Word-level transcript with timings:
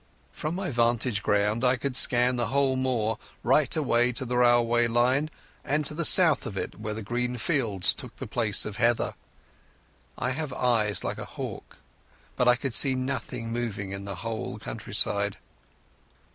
From 0.31 0.55
my 0.55 0.71
vantage 0.71 1.21
ground 1.21 1.63
I 1.63 1.75
could 1.77 1.95
scan 1.95 2.35
the 2.35 2.47
whole 2.47 2.75
moor 2.75 3.19
right 3.43 3.75
away 3.75 4.11
to 4.13 4.25
the 4.25 4.37
railway 4.37 4.87
line 4.87 5.29
and 5.63 5.85
to 5.85 5.93
the 5.93 6.03
south 6.03 6.47
of 6.47 6.57
it 6.57 6.79
where 6.79 6.99
green 7.03 7.37
fields 7.37 7.93
took 7.93 8.15
the 8.15 8.25
place 8.25 8.65
of 8.65 8.77
heather. 8.77 9.13
I 10.17 10.31
have 10.31 10.53
eyes 10.53 11.03
like 11.03 11.19
a 11.19 11.25
hawk, 11.25 11.77
but 12.35 12.47
I 12.47 12.55
could 12.55 12.73
see 12.73 12.95
nothing 12.95 13.51
moving 13.51 13.91
in 13.91 14.05
the 14.05 14.15
whole 14.25 14.57
countryside. 14.57 15.37